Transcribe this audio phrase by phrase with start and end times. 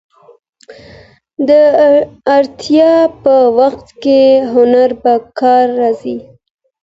[1.49, 1.49] د
[2.35, 4.19] اړتیا په وخت کې
[4.53, 6.17] هنر په کار راځي.